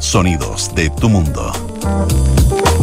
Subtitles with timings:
[0.00, 1.52] Sonidos de tu mundo.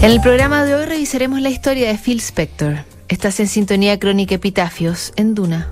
[0.03, 2.85] En el programa de hoy revisaremos la historia de Phil Spector.
[3.07, 5.71] Estás en sintonía crónica Epitafios en Duna.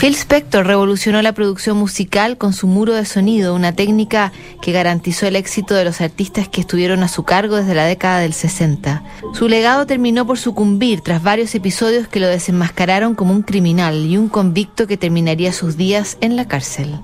[0.00, 5.26] Phil Spector revolucionó la producción musical con su muro de sonido, una técnica que garantizó
[5.26, 9.02] el éxito de los artistas que estuvieron a su cargo desde la década del 60.
[9.34, 14.16] Su legado terminó por sucumbir tras varios episodios que lo desenmascararon como un criminal y
[14.16, 16.98] un convicto que terminaría sus días en la cárcel.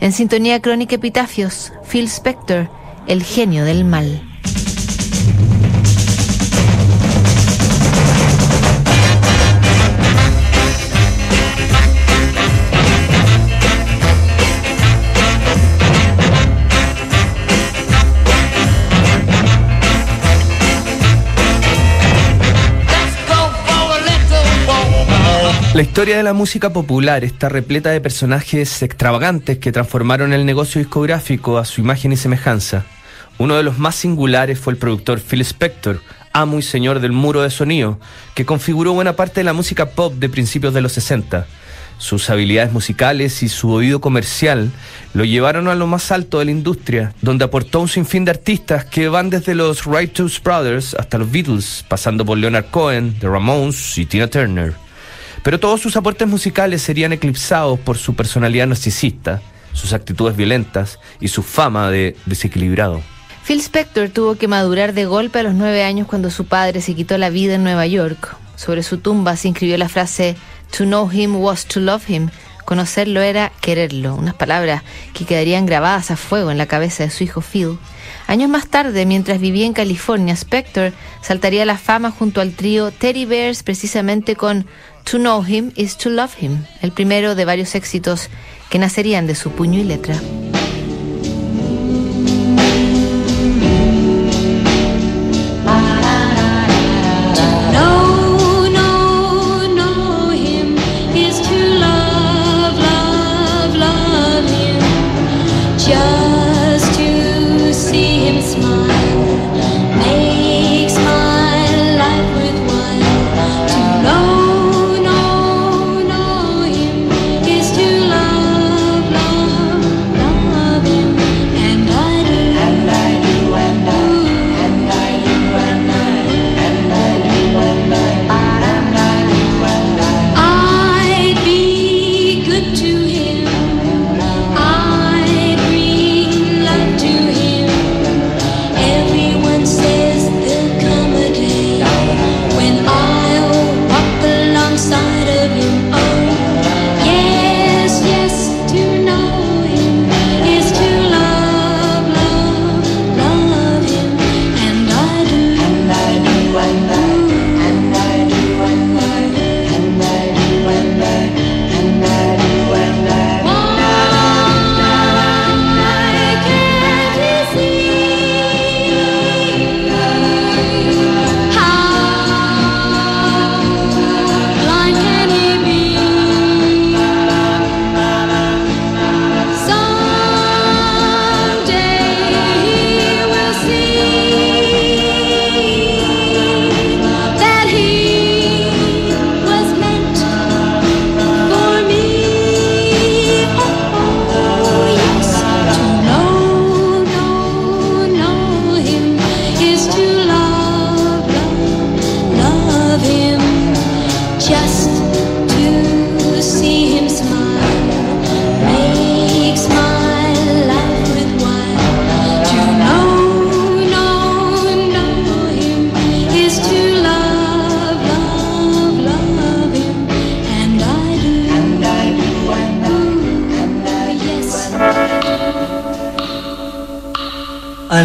[0.00, 2.68] En sintonía crónica Epitafios, Phil Spector
[3.06, 4.22] el genio del mal.
[25.76, 30.78] La historia de la música popular está repleta de personajes extravagantes que transformaron el negocio
[30.78, 32.86] discográfico a su imagen y semejanza.
[33.36, 36.00] Uno de los más singulares fue el productor Phil Spector,
[36.32, 38.00] amo y señor del muro de sonido,
[38.34, 41.46] que configuró buena parte de la música pop de principios de los 60.
[41.98, 44.70] Sus habilidades musicales y su oído comercial
[45.12, 48.86] lo llevaron a lo más alto de la industria, donde aportó un sinfín de artistas
[48.86, 53.98] que van desde los Righteous Brothers hasta los Beatles, pasando por Leonard Cohen, The Ramones
[53.98, 54.85] y Tina Turner.
[55.46, 59.40] Pero todos sus aportes musicales serían eclipsados por su personalidad narcisista,
[59.72, 63.00] sus actitudes violentas y su fama de desequilibrado.
[63.46, 66.96] Phil Spector tuvo que madurar de golpe a los nueve años cuando su padre se
[66.96, 68.36] quitó la vida en Nueva York.
[68.56, 70.34] Sobre su tumba se inscribió la frase
[70.76, 72.28] To know him was to love him.
[72.64, 74.82] Conocerlo era quererlo, unas palabras
[75.14, 77.78] que quedarían grabadas a fuego en la cabeza de su hijo Phil.
[78.26, 80.92] Años más tarde, mientras vivía en California, Spector
[81.22, 84.66] saltaría a la fama junto al trío Teddy Bears precisamente con
[85.10, 88.28] To Know Him is to Love Him, el primero de varios éxitos
[88.70, 90.20] que nacerían de su puño y letra.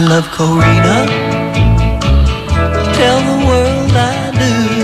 [0.08, 1.06] love Corina.
[2.98, 4.82] Tell the world I do.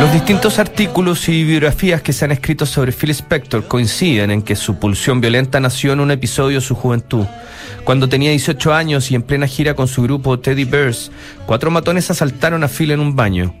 [0.00, 4.56] Los distintos artículos y biografías que se han escrito sobre Phil Spector coinciden en que
[4.56, 7.26] su pulsión violenta nació en un episodio de su juventud.
[7.84, 11.10] Cuando tenía 18 años y en plena gira con su grupo Teddy Bears,
[11.46, 13.54] cuatro matones asaltaron a Phil en un baño.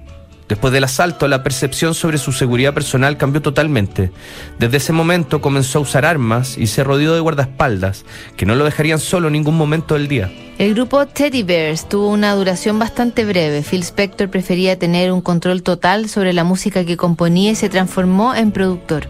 [0.50, 4.10] Después del asalto, la percepción sobre su seguridad personal cambió totalmente.
[4.58, 8.04] Desde ese momento comenzó a usar armas y se rodeó de guardaespaldas,
[8.36, 10.28] que no lo dejarían solo en ningún momento del día.
[10.58, 13.62] El grupo Teddy Bears tuvo una duración bastante breve.
[13.62, 18.34] Phil Spector prefería tener un control total sobre la música que componía y se transformó
[18.34, 19.06] en productor.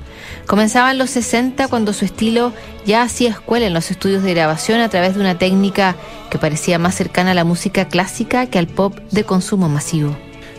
[0.47, 2.53] Comenzaba en los 60 cuando su estilo
[2.85, 5.97] ya hacía escuela en los estudios de grabación a través de una técnica
[6.29, 10.15] que parecía más cercana a la música clásica que al pop de consumo masivo.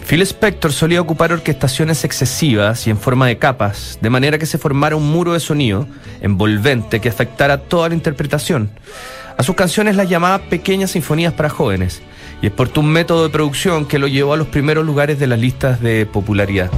[0.08, 4.58] Phil Spector solía ocupar orquestaciones excesivas y en forma de capas, de manera que se
[4.58, 5.88] formara un muro de sonido
[6.22, 8.70] envolvente que afectara toda la interpretación.
[9.38, 12.02] A sus canciones las llamaba pequeñas sinfonías para jóvenes,
[12.42, 15.40] y exportó un método de producción que lo llevó a los primeros lugares de las
[15.40, 16.72] listas de popularidad.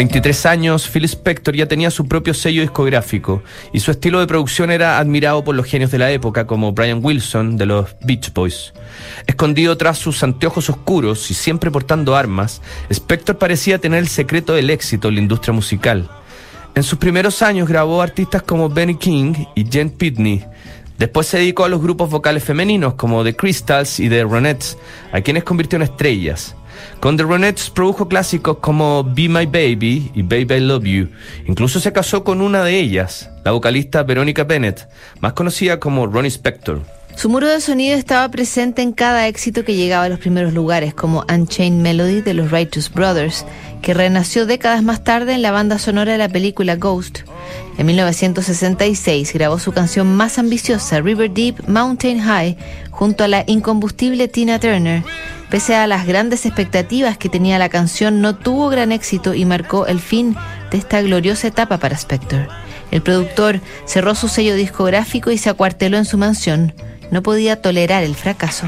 [0.00, 4.70] 23 años, Phil Spector ya tenía su propio sello discográfico y su estilo de producción
[4.70, 8.72] era admirado por los genios de la época como Brian Wilson de los Beach Boys.
[9.26, 14.70] Escondido tras sus anteojos oscuros y siempre portando armas, Spector parecía tener el secreto del
[14.70, 16.08] éxito en la industria musical.
[16.74, 20.46] En sus primeros años grabó artistas como Benny King y Jen Pitney.
[20.96, 24.78] Después se dedicó a los grupos vocales femeninos como The Crystals y The Ronettes,
[25.12, 26.56] a quienes convirtió en estrellas.
[27.00, 31.08] Con The Ronettes produjo clásicos como Be My Baby y Baby I Love You.
[31.46, 34.88] Incluso se casó con una de ellas, la vocalista Veronica Bennett,
[35.20, 36.82] más conocida como Ronnie Spector.
[37.16, 40.94] Su muro de sonido estaba presente en cada éxito que llegaba a los primeros lugares,
[40.94, 43.44] como Unchained Melody de los Righteous Brothers,
[43.82, 47.20] que renació décadas más tarde en la banda sonora de la película Ghost.
[47.76, 52.56] En 1966 grabó su canción más ambiciosa, River Deep Mountain High,
[53.00, 55.02] junto a la incombustible Tina Turner.
[55.48, 59.86] Pese a las grandes expectativas que tenía la canción, no tuvo gran éxito y marcó
[59.86, 60.36] el fin
[60.70, 62.46] de esta gloriosa etapa para Spector.
[62.90, 66.74] El productor cerró su sello discográfico y se acuarteló en su mansión.
[67.10, 68.66] No podía tolerar el fracaso.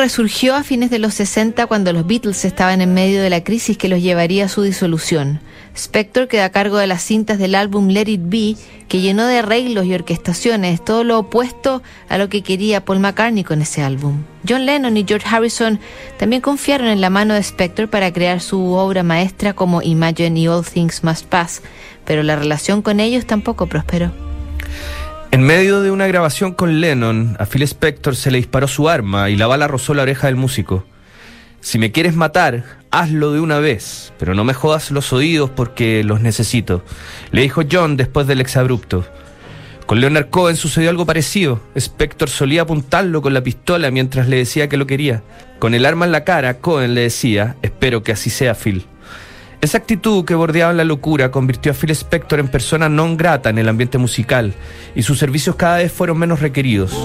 [0.00, 3.76] Resurgió a fines de los 60 cuando los Beatles estaban en medio de la crisis
[3.76, 5.40] que los llevaría a su disolución.
[5.76, 8.56] Spector queda a cargo de las cintas del álbum Let It Be,
[8.88, 13.44] que llenó de arreglos y orquestaciones, todo lo opuesto a lo que quería Paul McCartney
[13.44, 14.24] con ese álbum.
[14.48, 15.78] John Lennon y George Harrison
[16.18, 20.48] también confiaron en la mano de Spector para crear su obra maestra como Imagine y
[20.48, 21.62] All Things Must Pass,
[22.06, 24.29] pero la relación con ellos tampoco prosperó.
[25.32, 29.30] En medio de una grabación con Lennon, a Phil Spector se le disparó su arma
[29.30, 30.84] y la bala rozó la oreja del músico.
[31.60, 36.02] Si me quieres matar, hazlo de una vez, pero no me jodas los oídos porque
[36.02, 36.82] los necesito,
[37.30, 39.06] le dijo John después del exabrupto.
[39.86, 41.60] Con Leonard Cohen sucedió algo parecido.
[41.76, 45.22] Spector solía apuntarlo con la pistola mientras le decía que lo quería.
[45.60, 48.84] Con el arma en la cara, Cohen le decía, espero que así sea, Phil.
[49.60, 53.60] Esa actitud que bordeaba la locura convirtió a Phil Spector en persona non grata en
[53.60, 54.56] el ambiente musical
[54.96, 56.96] y sus servicios cada vez fueron menos requeridos.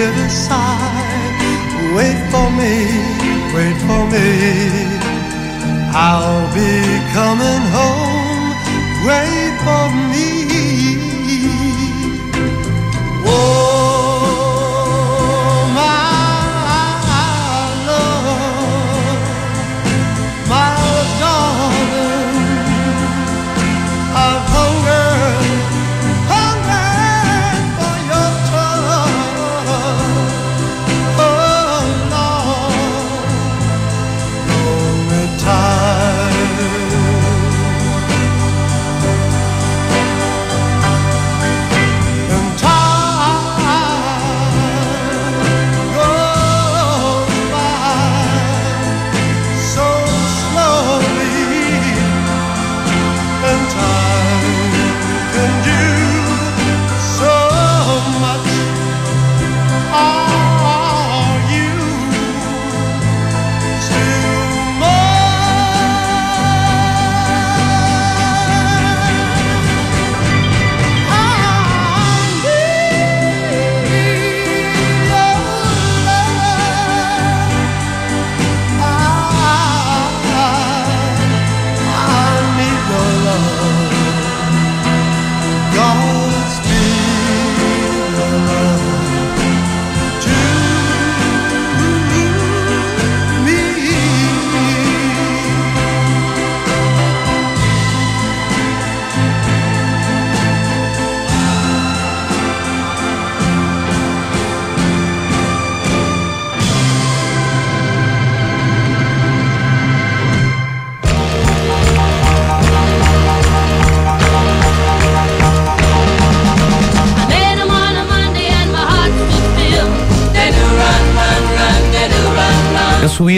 [0.00, 1.36] riverside.
[1.96, 2.74] Wait for me,
[3.54, 4.28] wait for me.
[5.92, 6.74] I'll be
[7.16, 8.46] coming home.
[9.06, 10.39] Wait for me.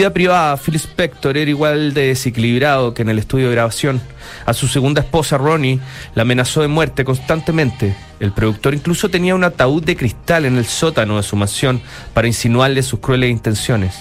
[0.03, 4.01] Vida privada, Phil Spector era igual de desequilibrado que en el estudio de grabación.
[4.45, 5.79] A su segunda esposa, Ronnie,
[6.13, 7.95] la amenazó de muerte constantemente.
[8.19, 11.81] El productor incluso tenía un ataúd de cristal en el sótano de su mansión
[12.13, 13.95] para insinuarle sus crueles intenciones.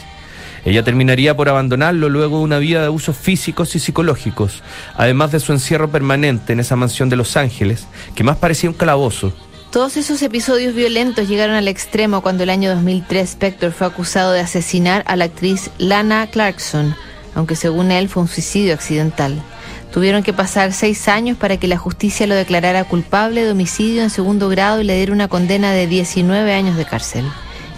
[0.65, 4.65] Ella terminaría por abandonarlo luego de una vida de abusos físicos y psicológicos,
[4.97, 7.87] además de su encierro permanente en esa mansión de Los Ángeles,
[8.17, 9.33] que más parecía un calabozo.
[9.72, 14.40] Todos esos episodios violentos llegaron al extremo cuando el año 2003 Spector fue acusado de
[14.40, 16.94] asesinar a la actriz Lana Clarkson,
[17.35, 19.42] aunque según él fue un suicidio accidental.
[19.90, 24.11] Tuvieron que pasar seis años para que la justicia lo declarara culpable de homicidio en
[24.11, 27.24] segundo grado y le diera una condena de 19 años de cárcel.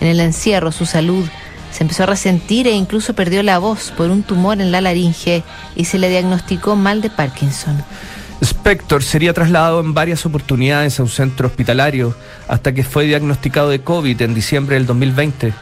[0.00, 1.24] En el encierro, su salud
[1.70, 5.44] se empezó a resentir e incluso perdió la voz por un tumor en la laringe
[5.76, 7.84] y se le diagnosticó mal de Parkinson.
[8.40, 12.14] Spector sería trasladado en varias oportunidades a un centro hospitalario
[12.48, 15.52] hasta que fue diagnosticado de COVID en diciembre del 2020.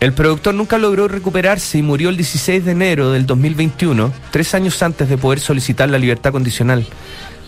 [0.00, 4.82] El productor nunca logró recuperarse y murió el 16 de enero del 2021, tres años
[4.82, 6.86] antes de poder solicitar la libertad condicional.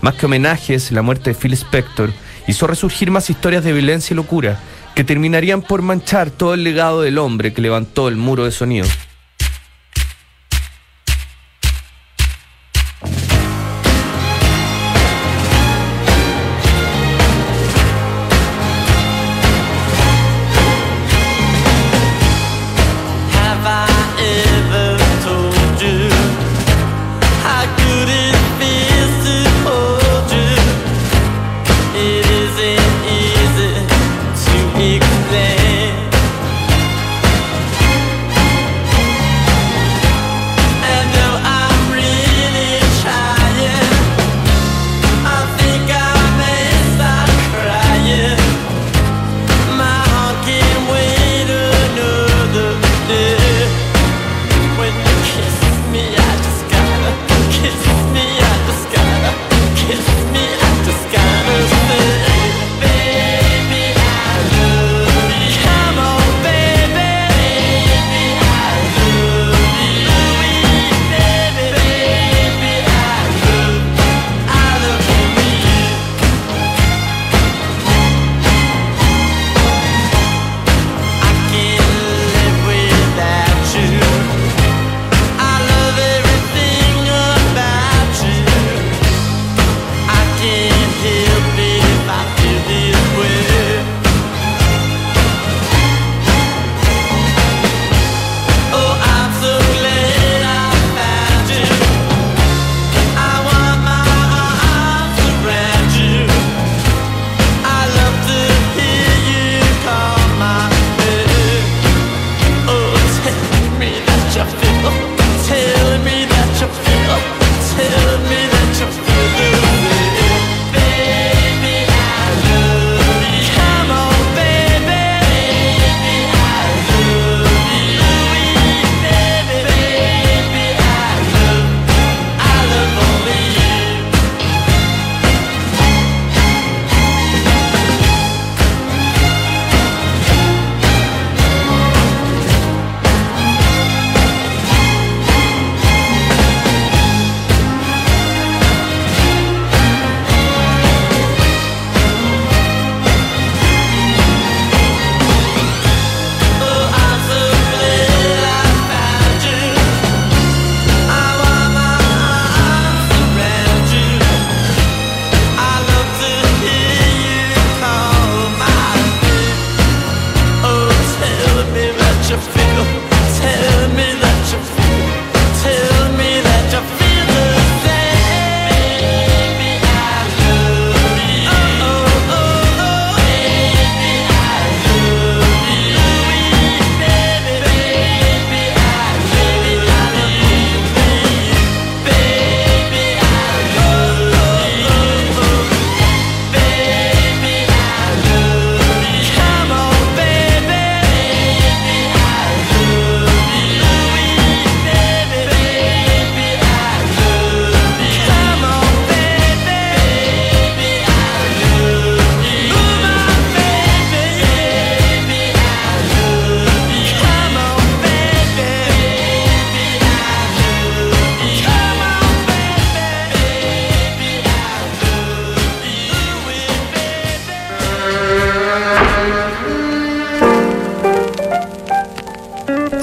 [0.03, 2.13] Más que homenajes, la muerte de Phil Spector
[2.47, 4.59] hizo resurgir más historias de violencia y locura
[4.95, 8.87] que terminarían por manchar todo el legado del hombre que levantó el muro de sonido.